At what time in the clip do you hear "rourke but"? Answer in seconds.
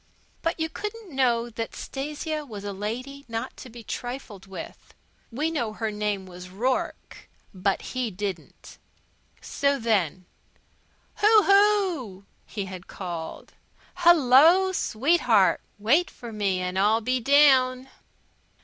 6.49-7.83